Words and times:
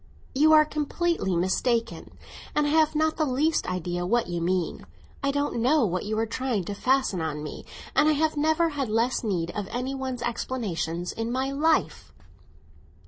"You 0.33 0.51
are 0.53 0.65
completely 0.65 1.35
mistaken, 1.35 2.17
and 2.55 2.65
I 2.65 2.71
have 2.71 2.95
not 2.95 3.17
the 3.17 3.25
least 3.25 3.67
idea 3.69 4.03
what 4.03 4.25
you 4.25 4.41
mean. 4.41 4.87
I 5.21 5.29
don't 5.29 5.59
know 5.61 5.85
what 5.85 6.05
you 6.05 6.17
are 6.17 6.25
trying 6.25 6.63
to 6.63 6.73
fasten 6.73 7.21
on 7.21 7.43
me, 7.43 7.65
and 7.95 8.09
I 8.09 8.13
have 8.13 8.35
never 8.35 8.69
had 8.69 8.89
less 8.89 9.23
need 9.23 9.51
of 9.51 9.67
any 9.69 9.93
one's 9.93 10.23
explanations 10.23 11.11
in 11.11 11.31
my 11.31 11.51
life." 11.51 12.11